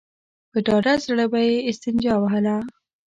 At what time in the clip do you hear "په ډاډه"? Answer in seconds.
0.51-0.93